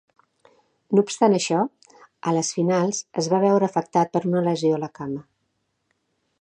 No 0.99 1.03
obstant 1.07 1.35
això, 1.39 1.59
a 2.31 2.33
les 2.37 2.49
finals 2.59 3.03
es 3.23 3.29
va 3.35 3.43
veure 3.45 3.69
afectat 3.71 4.13
per 4.17 4.25
una 4.33 4.45
lesió 4.51 4.75
a 4.79 4.83
la 4.87 4.93
cama. 5.01 5.25